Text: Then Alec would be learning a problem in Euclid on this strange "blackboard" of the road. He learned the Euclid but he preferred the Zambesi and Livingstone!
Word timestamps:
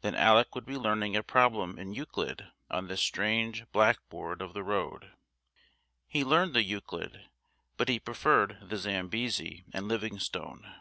Then 0.00 0.16
Alec 0.16 0.56
would 0.56 0.66
be 0.66 0.76
learning 0.76 1.14
a 1.14 1.22
problem 1.22 1.78
in 1.78 1.94
Euclid 1.94 2.48
on 2.68 2.88
this 2.88 3.00
strange 3.00 3.64
"blackboard" 3.70 4.42
of 4.42 4.54
the 4.54 4.64
road. 4.64 5.12
He 6.08 6.24
learned 6.24 6.52
the 6.54 6.64
Euclid 6.64 7.30
but 7.76 7.88
he 7.88 8.00
preferred 8.00 8.58
the 8.68 8.76
Zambesi 8.76 9.62
and 9.72 9.86
Livingstone! 9.86 10.78